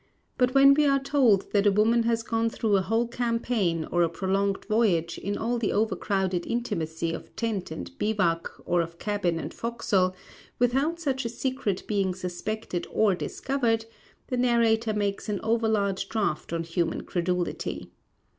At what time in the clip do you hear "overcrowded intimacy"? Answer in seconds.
5.71-7.13